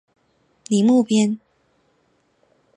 [0.69, 1.39] 宁木边。